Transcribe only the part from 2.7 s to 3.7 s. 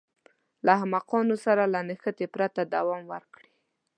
دوام ورکړي.